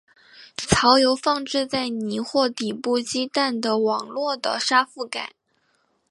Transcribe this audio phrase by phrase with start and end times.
[0.57, 5.33] 巢由放置在泥或底部鸡蛋的网络的沙覆盖。